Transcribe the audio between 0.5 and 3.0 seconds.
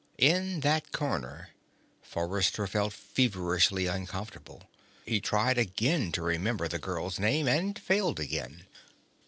that corner, Forrester felt